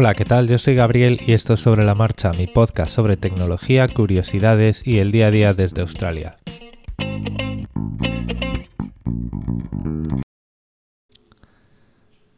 [0.00, 0.46] Hola, ¿qué tal?
[0.46, 5.00] Yo soy Gabriel y esto es Sobre la Marcha, mi podcast sobre tecnología, curiosidades y
[5.00, 6.36] el día a día desde Australia.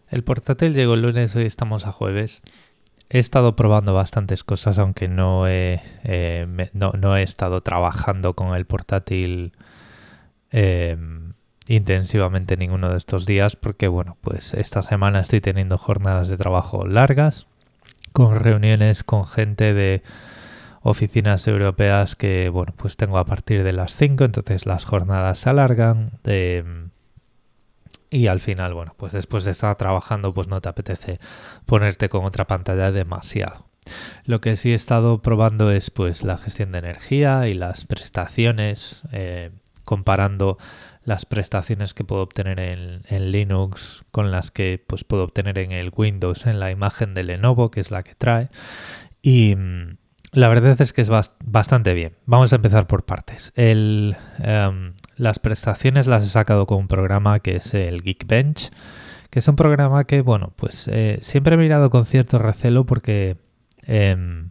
[0.09, 2.41] El portátil llegó el lunes, hoy estamos a jueves.
[3.11, 8.65] He estado probando bastantes cosas, aunque no he, eh, no, he estado trabajando con el
[8.65, 9.53] portátil
[10.51, 10.97] eh,
[11.69, 16.87] intensivamente ninguno de estos días, porque bueno, pues esta semana estoy teniendo jornadas de trabajo
[16.87, 17.50] largas,
[18.13, 20.03] con reuniones con gente de
[20.83, 25.51] oficinas europeas que, bueno, pues tengo a partir de las 5, entonces las jornadas se
[25.51, 26.13] alargan.
[26.25, 26.65] Eh,
[28.11, 31.21] y al final, bueno, pues después de estar trabajando, pues no te apetece
[31.65, 33.67] ponerte con otra pantalla demasiado.
[34.25, 39.03] Lo que sí he estado probando es pues la gestión de energía y las prestaciones,
[39.13, 39.51] eh,
[39.91, 40.57] comparando
[41.03, 45.91] las prestaciones que puedo obtener en, Linux con las que pues puedo obtener en el
[45.93, 48.51] Windows en la imagen de Lenovo, que es la que trae.
[49.21, 49.97] Y, mm,
[50.31, 51.11] la verdad es que es
[51.45, 52.15] bastante bien.
[52.25, 53.53] Vamos a empezar por partes.
[53.57, 54.15] Em,
[55.17, 58.71] las prestaciones las he sacado con un programa que es el Geekbench,
[59.29, 63.39] que es un programa que, bueno, pues eh, siempre he mirado con cierto recelo porque
[63.89, 64.51] em,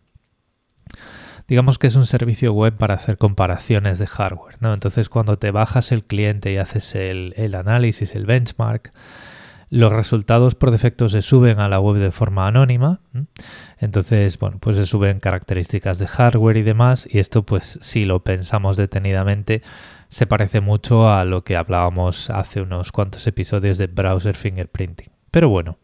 [1.50, 4.74] digamos que es un servicio web para hacer comparaciones de hardware, ¿no?
[4.74, 8.94] Entonces cuando te bajas el cliente y haces el, análisis, el benchmark,
[9.72, 13.02] los resultados por defecto se suben a la web de forma anónima.
[13.78, 17.08] Entonces, bueno, pues se suben características de hardware y demás.
[17.12, 19.62] Y esto, pues, si lo pensamos detenidamente,
[20.10, 25.12] se parece mucho a lo que hablábamos hace unos cuantos episodios de browser fingerprinting.
[25.30, 25.78] Pero bueno,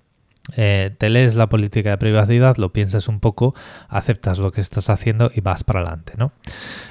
[0.56, 3.56] eh, te lees la política de privacidad, lo piensas un poco,
[3.90, 6.34] aceptas lo que estás haciendo y vas para adelante, ¿no?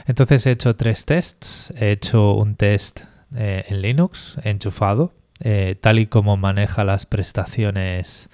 [0.07, 1.73] Entonces he hecho tres tests.
[1.77, 3.03] He hecho un test
[3.35, 8.29] eh, en Linux enchufado eh, tal y como maneja las prestaciones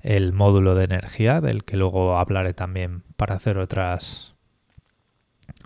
[0.00, 4.34] el módulo de energía, del que luego hablaré también para hacer otras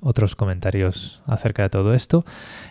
[0.00, 2.24] otros comentarios acerca de todo esto.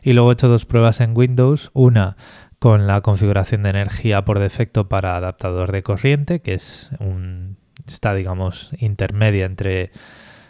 [0.03, 2.17] Y luego he hecho dos pruebas en Windows, una
[2.61, 7.57] con la configuración de energía por defecto para adaptador de corriente, que es un
[7.87, 9.89] está digamos intermedia entre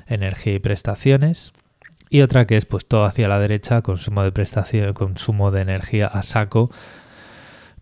[0.08, 1.54] energía y prestaciones.
[2.10, 6.06] Y otra que es pues todo hacia la derecha, consumo de prestación, consumo de energía
[6.06, 6.70] a saco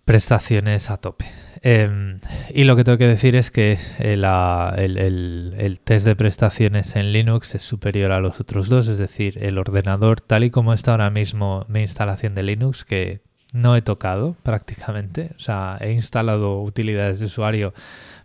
[0.06, 1.26] prestaciones a tope.
[1.64, 2.20] Em,
[2.54, 7.56] y lo que tengo que decir es que eh, el, test de prestaciones en Linux
[7.56, 11.10] es superior a los otros dos, es decir, el ordenador tal y como está ahora
[11.10, 17.20] mismo mi instalación de Linux, que no he tocado prácticamente, o sea, he instalado utilidades
[17.20, 17.74] de usuario,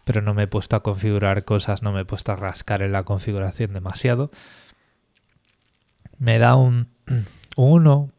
[0.04, 2.92] pero no me he puesto a configurar cosas, no me he puesto a rascar en
[2.92, 4.30] la configuración demasiado.
[6.18, 6.88] Me da un
[7.56, 8.10] 1,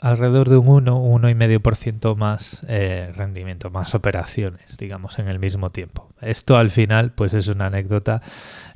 [0.00, 6.08] alrededor de un 1, 1,5% más eh, rendimiento, más operaciones, digamos, en el mismo tiempo.
[6.20, 8.22] Esto al final, pues es una anécdota,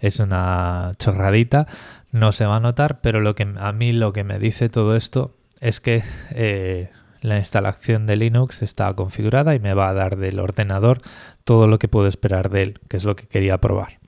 [0.00, 1.68] es una chorradita,
[2.10, 4.96] no se va a notar, pero lo que a mí lo que me dice todo
[4.96, 6.90] esto es que eh,
[7.26, 11.02] la instalación de Linux está configurada y me va a dar del ordenador
[11.44, 13.98] todo lo que puedo esperar de él, que es lo que quería probar.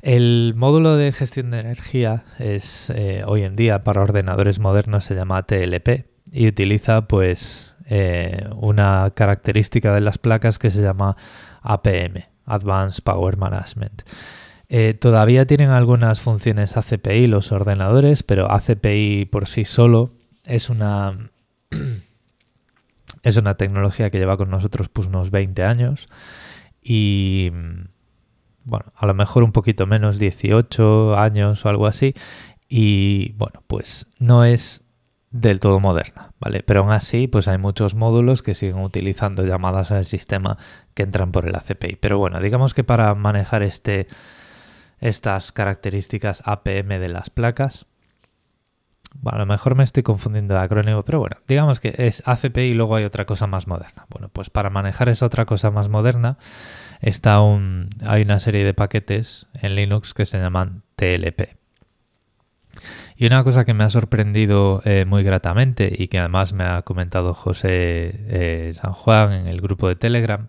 [0.00, 5.14] El módulo de gestión de energía es eh, hoy en día para ordenadores modernos se
[5.14, 11.16] llama TLP y utiliza pues eh, una característica de las placas que se llama
[11.62, 14.02] APM, Advanced Power Management.
[14.68, 20.12] Eh, todavía tienen algunas funciones ACPI los ordenadores, pero ACPI por sí solo
[20.44, 21.30] es una
[23.22, 26.08] es una tecnología que lleva con nosotros pues, unos 20 años
[26.82, 27.50] y
[28.64, 32.14] bueno, a lo mejor un poquito menos, 18 años o algo así.
[32.68, 34.84] Y bueno, pues no es
[35.30, 36.62] del todo moderna, ¿vale?
[36.62, 40.58] Pero aún así, pues hay muchos módulos que siguen utilizando llamadas al sistema
[40.94, 41.96] que entran por el ACPI.
[41.96, 44.06] Pero bueno, digamos que para manejar este,
[45.00, 47.86] estas características APM de las placas,
[49.20, 52.60] bueno, a lo mejor me estoy confundiendo de acrónimo, pero bueno, digamos que es ACPI
[52.60, 54.06] y luego hay otra cosa más moderna.
[54.10, 56.38] Bueno, pues para manejar esa otra cosa más moderna,
[57.00, 61.56] está un, hay una serie de paquetes en Linux que se llaman TLP.
[63.16, 66.82] Y una cosa que me ha sorprendido eh, muy gratamente y que además me ha
[66.82, 70.48] comentado José eh, San Juan en el grupo de Telegram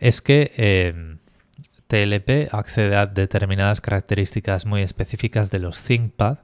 [0.00, 1.16] es que eh,
[1.86, 6.38] TLP accede a determinadas características muy específicas de los ThinkPad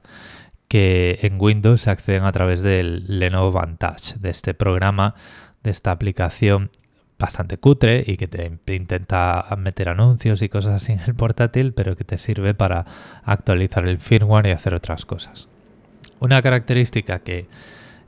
[0.71, 5.15] que en Windows se acceden a través del Lenovo Vantage, de este programa,
[5.63, 6.69] de esta aplicación
[7.19, 11.97] bastante cutre y que te intenta meter anuncios y cosas así en el portátil, pero
[11.97, 12.85] que te sirve para
[13.25, 15.49] actualizar el firmware y hacer otras cosas.
[16.21, 17.49] Una característica que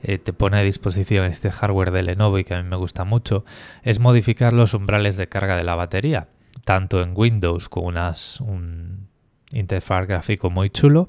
[0.02, 3.04] eh, te pone a disposición este hardware de Lenovo y que a mí me gusta
[3.04, 3.44] mucho
[3.82, 6.28] es modificar los umbrales de carga de la batería.
[6.64, 9.08] tanto en Windows con unas, un
[9.54, 11.08] interfaz gráfico muy chulo,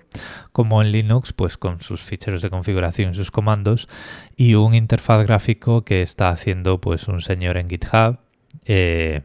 [0.51, 3.88] como en Linux, pues con sus ficheros de configuración y sus comandos,
[4.36, 8.19] y un interfaz gráfico que está haciendo pues un señor en GitHub,
[8.65, 9.21] eh,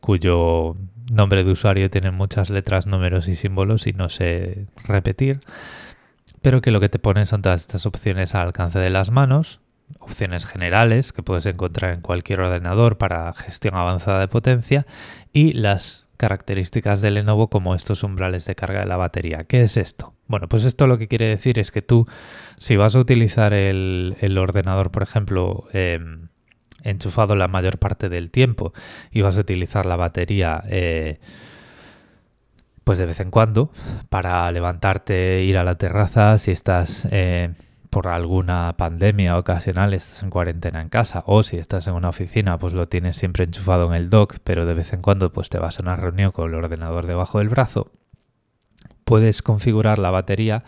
[0.00, 0.76] cuyo
[1.10, 5.40] nombre de usuario tiene muchas letras, números y símbolos y no sé repetir,
[6.42, 9.60] pero que lo que te pone son todas estas opciones al alcance de las manos,
[10.00, 14.86] opciones generales que puedes encontrar en cualquier ordenador para gestión avanzada de potencia
[15.32, 19.44] y las características de Lenovo como estos umbrales de carga de la batería.
[19.44, 20.14] ¿Qué es esto?
[20.26, 22.06] Bueno, pues esto lo que quiere decir es que tú,
[22.58, 26.28] si vas a utilizar el, ordenador, por ejemplo, em,
[26.82, 28.72] enchufado la mayor parte del tiempo
[29.10, 31.18] y vas a utilizar la batería eh,
[32.86, 33.72] pues de vez en cuando
[34.08, 37.50] para levantarte, ir a la terraza, si estás eh,
[37.96, 42.58] por alguna pandemia ocasional, estás en cuarentena en casa o si estás en una oficina,
[42.58, 45.58] pues lo tienes siempre enchufado en el dock, pero de vez en cuando pues te
[45.58, 47.90] vas a una reunión con el ordenador debajo del brazo,
[49.06, 50.62] puedes configurar la batería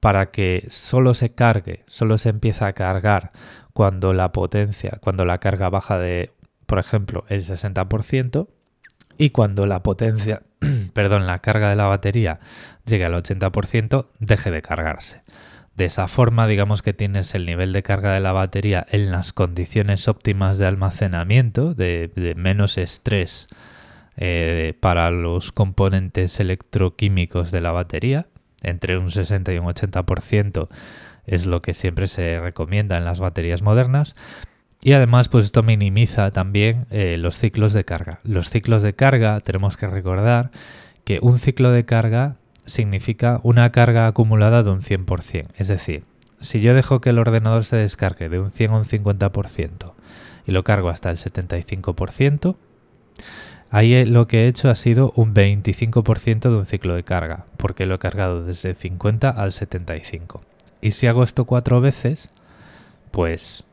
[0.00, 3.30] para que solo se cargue, solo se empieza a cargar
[3.72, 6.32] cuando la potencia, cuando la carga baja de,
[6.66, 8.48] por ejemplo, el 60%
[9.16, 10.42] y cuando la potencia,
[10.92, 12.38] perdón, la carga de la batería
[12.84, 15.22] llegue al 80%, deje de cargarse.
[15.76, 19.34] De esa forma, digamos que tienes el nivel de carga de la batería en las
[19.34, 23.46] condiciones óptimas de almacenamiento, de, menos estrés
[24.16, 28.26] eh, para los componentes electroquímicos de la batería,
[28.62, 30.68] entre un 60 y un 80%
[31.26, 34.14] es lo que siempre se recomienda en las baterías modernas.
[34.80, 38.20] Y además, pues esto minimiza también eh, los ciclos de carga.
[38.22, 40.52] Los ciclos de carga, tenemos que recordar
[41.04, 42.36] que un ciclo de carga
[42.66, 45.46] significa una carga acumulada de un 100%.
[45.56, 46.04] Es decir,
[46.40, 49.92] si yo dejo que el ordenador se descargue de un 100 a un 50%
[50.46, 52.56] y lo cargo hasta el 75%,
[53.70, 57.86] ahí lo que he hecho ha sido un 25% de un ciclo de carga, porque
[57.86, 60.42] lo he cargado desde 50 al 75.
[60.80, 62.30] Y si hago esto cuatro veces,
[63.10, 63.64] pues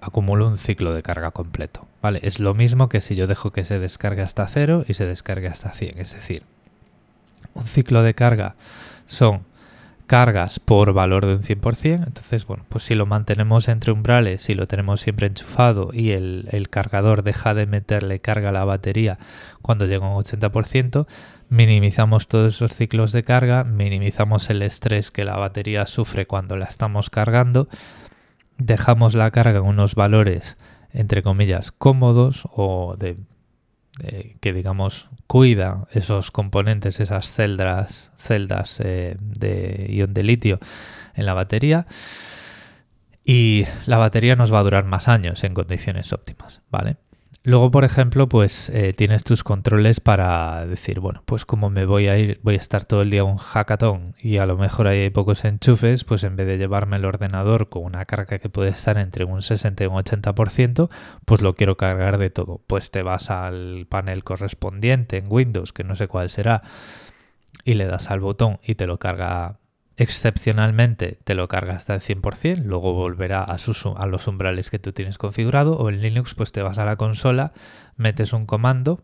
[0.00, 1.86] acumulo un ciclo de carga completo.
[2.00, 2.20] ¿vale?
[2.22, 5.48] Es lo mismo que si yo dejo que se descargue hasta 0 y se descargue
[5.48, 5.98] hasta 100.
[5.98, 6.44] Es decir,
[7.54, 8.56] un ciclo de carga
[9.06, 9.44] son
[10.06, 12.06] cargas por valor de un 100%.
[12.06, 16.68] Entonces, bueno, pues si lo mantenemos entre umbrales, si lo tenemos siempre enchufado y el,
[16.70, 19.18] cargador deja de meterle carga a la batería
[19.62, 21.06] cuando llega a un 80%,
[21.48, 26.66] minimizamos todos esos ciclos de carga, minimizamos el estrés que la batería sufre cuando la
[26.66, 27.68] estamos cargando,
[28.58, 30.56] dejamos la carga en unos valores
[30.92, 33.16] entre comillas cómodos o de
[34.40, 40.60] que digamos cuida esos componentes, esas celdas, celdas eh, de ion de litio
[41.14, 41.86] en la batería
[43.24, 46.96] y la batería nos va a durar más años en condiciones óptimas, ¿vale?
[47.46, 52.08] Luego, por ejemplo, pues eh, tienes tus controles para decir, bueno, pues como me voy
[52.08, 55.10] a ir, voy a estar todo el día un hackathon y a lo mejor hay
[55.10, 58.98] pocos enchufes, pues en vez de llevarme el ordenador con una carga que puede estar
[58.98, 60.90] entre un 60 y un 80%,
[61.24, 62.62] pues lo quiero cargar de todo.
[62.66, 66.62] Pues te vas al panel correspondiente en Windows, que no sé cuál será,
[67.64, 69.60] y le das al botón y te lo carga
[69.96, 74.92] excepcionalmente te lo carga hasta el 100%, luego volverá a, a, los umbrales que tú
[74.92, 77.52] tienes configurado o en Linux pues te vas a la consola,
[77.96, 79.02] metes un comando,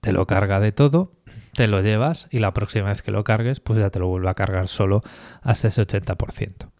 [0.00, 1.12] te lo carga de todo,
[1.54, 4.28] te lo llevas y la próxima vez que lo cargues pues ya te lo vuelve
[4.28, 5.02] a cargar solo
[5.42, 6.70] hasta ese 80%.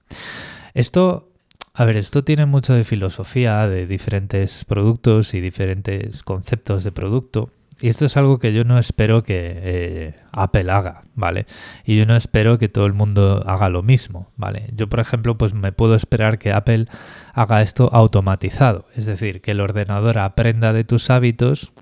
[0.75, 1.31] Esto,
[1.75, 7.51] a ver, esto tiene mucho de filosofía de diferentes productos y diferentes conceptos de producto
[7.83, 11.47] y esto es algo que yo no espero que eh, Apple haga, ¿vale?
[11.85, 14.71] Y yo no espero que todo el mundo haga lo mismo, ¿vale?
[14.77, 16.87] Yo, por ejemplo, pues me puedo esperar que Apple
[17.35, 21.73] haga esto automatizado, es decir, que el ordenador aprenda de tus hábitos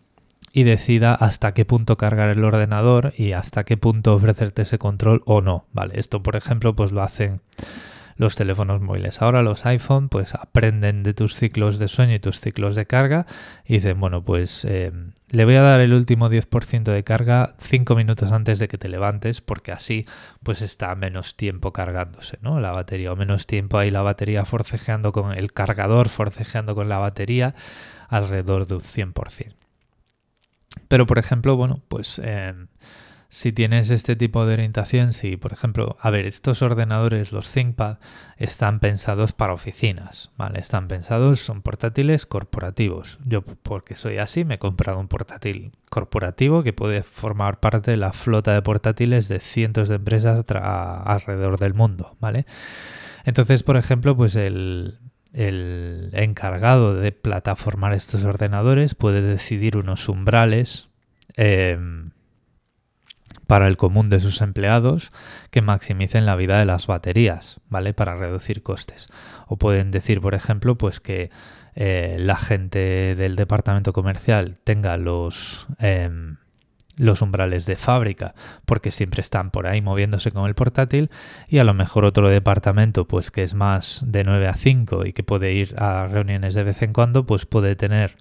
[0.54, 5.22] y decida hasta qué punto cargar el ordenador y hasta qué punto ofrecerte ese control
[5.26, 6.00] o no, ¿vale?
[6.00, 7.42] Esto, por ejemplo, pues lo hacen
[8.20, 9.22] los teléfonos móviles.
[9.22, 13.24] Ahora los iPhone pues aprenden de tus ciclos de sueño y tus ciclos de carga
[13.64, 14.92] y dicen, bueno, pues eh,
[15.30, 18.90] le voy a dar el último 10% de carga 5 minutos antes de que te
[18.90, 20.04] levantes porque así
[20.42, 22.60] pues está menos tiempo cargándose, ¿no?
[22.60, 26.98] La batería o menos tiempo ahí la batería forcejeando con el cargador, forcejeando con la
[26.98, 27.54] batería
[28.10, 29.54] alrededor de un 100%.
[30.88, 32.20] Pero por ejemplo, bueno, pues...
[32.22, 32.52] Eh,
[33.32, 37.98] si tienes este tipo de orientación, si por ejemplo, a ver, estos ordenadores, los ThinkPad,
[38.36, 40.58] están pensados para oficinas, ¿vale?
[40.58, 43.20] Están pensados, son portátiles corporativos.
[43.24, 47.96] Yo, porque soy así, me he comprado un portátil corporativo que puede formar parte de
[47.96, 52.46] la flota de portátiles de cientos de empresas alrededor del mundo, ¿vale?
[53.24, 54.98] Entonces, por ejemplo, pues el,
[55.32, 60.88] encargado de plataformar estos ordenadores puede decidir unos umbrales
[61.36, 62.10] em,
[63.50, 65.10] para el común de sus empleados
[65.50, 67.92] que maximicen la vida de las baterías, ¿vale?
[67.92, 69.08] Para reducir costes.
[69.48, 71.30] O pueden decir, por ejemplo, pues que
[71.74, 76.36] eh, la gente del departamento comercial tenga los, em,
[76.96, 81.10] los umbrales de fábrica, porque siempre están por ahí moviéndose con el portátil,
[81.48, 85.12] y a lo mejor otro departamento, pues que es más de 9 a 5 y
[85.12, 88.14] que puede ir a reuniones de vez en cuando, pues puede tener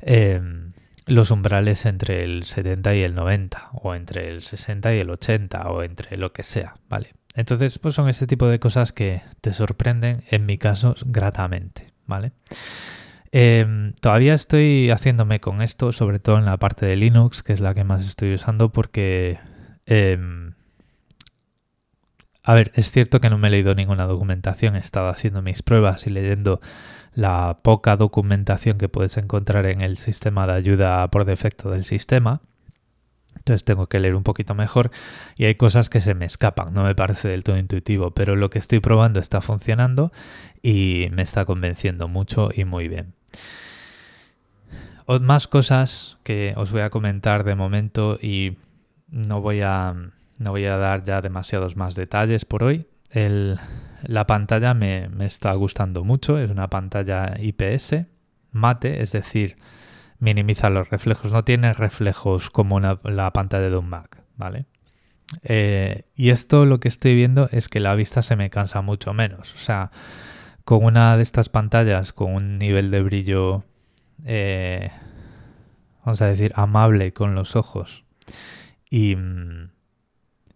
[0.00, 0.65] em,
[1.06, 5.70] los umbrales entre el 70 y el 90, o entre el 60 y el 80,
[5.70, 7.14] o entre lo que sea, ¿vale?
[7.34, 12.32] Entonces, pues son este tipo de cosas que te sorprenden, en mi caso, gratamente, ¿vale?
[13.30, 17.60] Em, todavía estoy haciéndome con esto, sobre todo en la parte de Linux, que es
[17.60, 19.38] la que más estoy usando, porque...
[19.86, 20.54] Em,
[22.42, 25.62] a ver, es cierto que no me he leído ninguna documentación, he estado haciendo mis
[25.62, 26.60] pruebas y leyendo
[27.16, 32.42] la poca documentación que puedes encontrar en el sistema de ayuda por defecto del sistema.
[33.36, 34.90] Entonces tengo que leer un poquito mejor
[35.36, 38.50] y hay cosas que se me escapan, no me parece del todo intuitivo, pero lo
[38.50, 40.12] que estoy probando está funcionando
[40.62, 43.14] y me está convenciendo mucho y muy bien.
[45.20, 48.58] Más cosas que os voy a comentar de momento y
[49.08, 49.94] no voy a,
[50.38, 52.86] no voy a dar ya demasiados más detalles por hoy.
[54.06, 58.06] La pantalla me, está gustando mucho, es una pantalla IPS
[58.56, 59.56] mate, es decir,
[60.18, 64.66] minimiza los reflejos, no tiene reflejos como la pantalla de un Mac, ¿vale?
[65.42, 69.12] Eh, y esto lo que estoy viendo es que la vista se me cansa mucho
[69.12, 69.54] menos.
[69.54, 69.90] O sea,
[70.64, 73.64] con una de estas pantallas con un nivel de brillo,
[74.24, 74.90] eh,
[76.04, 78.04] vamos a decir, amable con los ojos
[78.90, 79.16] y,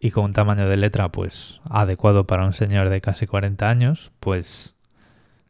[0.00, 4.12] y, con un tamaño de letra pues adecuado para un señor de casi 40 años,
[4.18, 4.74] pues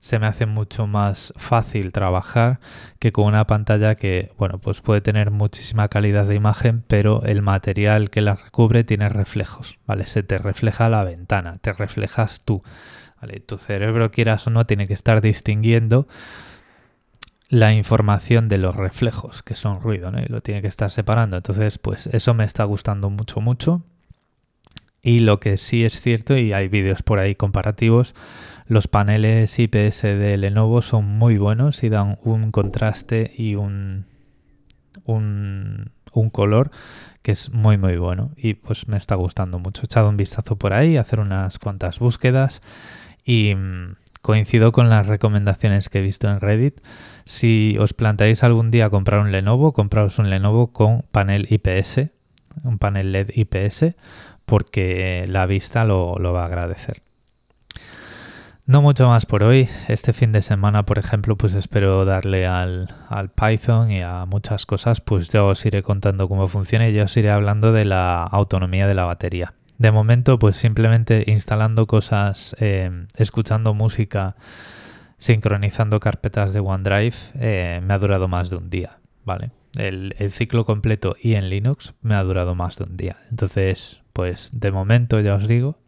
[0.00, 2.58] se me hace mucho más fácil trabajar
[2.98, 7.42] que con una pantalla que, bueno, pues puede tener muchísima calidad de imagen, pero el
[7.42, 10.06] material que la recubre tiene reflejos, ¿vale?
[10.06, 12.62] Se te refleja la ventana, te reflejas tú.
[13.46, 16.08] Tu cerebro, quieras o no, tiene que estar distinguiendo
[17.50, 20.20] la información de los reflejos, que son ruido, ¿no?
[20.20, 21.36] Y lo tiene que estar separando.
[21.36, 23.82] Entonces, pues eso me está gustando mucho, mucho.
[25.02, 28.14] Y lo que sí es cierto, y hay vídeos por ahí comparativos,
[28.66, 34.04] los paneles IPS de Lenovo son muy buenos y dan un contraste y un,
[35.04, 36.70] un, un color
[37.22, 39.82] que es muy muy bueno y pues me está gustando mucho.
[39.82, 42.62] He echado un vistazo por ahí, hacer unas cuantas búsquedas
[43.24, 46.80] y mm, coincido con las recomendaciones que he visto en Reddit.
[47.24, 52.10] Si os planteáis algún día comprar un Lenovo, compraos un Lenovo con panel IPS,
[52.64, 53.94] un panel LED IPS,
[54.50, 57.02] porque la vista lo, va a agradecer.
[58.66, 59.68] No mucho más por hoy.
[59.86, 64.66] Este fin de semana, por ejemplo, pues espero darle al, al, Python y a muchas
[64.66, 65.00] cosas.
[65.00, 68.88] Pues ya os iré contando cómo funciona y ya os iré hablando de la autonomía
[68.88, 69.54] de la batería.
[69.78, 74.34] De momento, pues simplemente instalando cosas, eh, escuchando música,
[75.18, 79.52] sincronizando carpetas de OneDrive, eh, me ha durado más de un día, ¿vale?
[79.76, 83.18] El, ciclo completo y en Linux me ha durado más de un día.
[83.30, 85.78] Entonces, pues de momento ya os digo,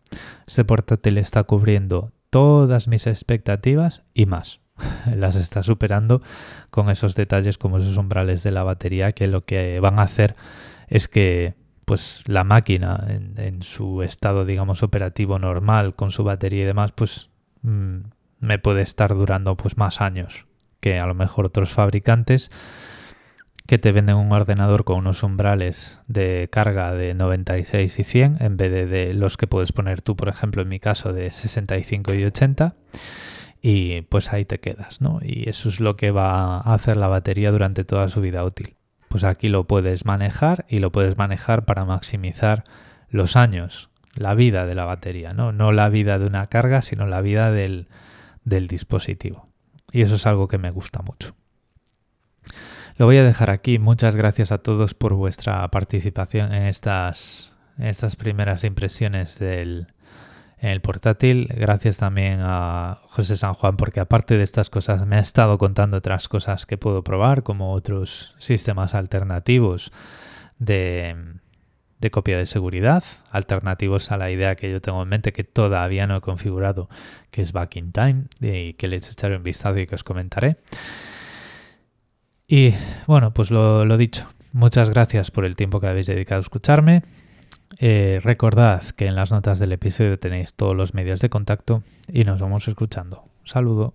[0.47, 4.61] este portátil está cubriendo todas mis expectativas y más.
[5.15, 6.23] Las está superando
[6.71, 10.35] con esos detalles como esos umbrales de la batería que lo que van a hacer
[10.89, 16.67] es que pues la máquina en, su estado, digamos, operativo normal, con su batería y
[16.67, 17.29] demás, pues
[17.61, 17.99] mm,
[18.41, 20.47] me puede estar durando pues más años
[20.81, 22.51] que a lo mejor otros fabricantes
[23.67, 28.57] que te venden un ordenador con unos umbrales de carga de 96 y 100 en
[28.57, 32.25] vez de, los que puedes poner tú, por ejemplo, en mi caso de 65 y
[32.25, 32.75] 80
[33.61, 35.21] y pues ahí te quedas, ¿no?
[35.23, 38.75] Y eso es lo que va a hacer la batería durante toda su vida útil
[39.13, 42.65] pues aquí lo puedes manejar y lo puedes manejar para maximizar
[43.11, 45.53] los años, la vida de la batería, ¿no?
[45.53, 47.89] No la vida de una carga, sino la vida del,
[48.43, 49.51] dispositivo.
[49.93, 51.35] Y eso es algo que me gusta mucho.
[52.97, 53.79] Lo voy a dejar aquí.
[53.79, 59.89] Muchas gracias a todos por vuestra participación en estas, estas primeras impresiones del,
[60.59, 61.49] en el portátil.
[61.57, 65.97] Gracias también a José San Juan porque aparte de estas cosas me ha estado contando
[65.97, 69.91] otras cosas que puedo probar como otros sistemas alternativos
[70.59, 71.17] de,
[71.99, 76.07] de copia de seguridad, alternativos a la idea que yo tengo en mente que todavía
[76.07, 76.91] no he configurado,
[77.31, 80.59] que es Back in Time y que les echaré un vistazo y que os comentaré.
[82.55, 82.75] Y
[83.07, 84.29] bueno, pues lo, dicho.
[84.53, 87.01] Muchas gracias por el tiempo que habéis dedicado a escucharme.
[87.79, 91.83] Eh, recordad que en las notas del episodio tenéis todos los medios de contacto
[92.13, 93.25] y nos vamos escuchando.
[93.45, 93.95] Saludo.